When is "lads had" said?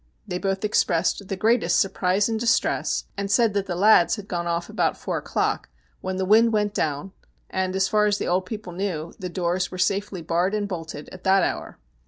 3.75-4.27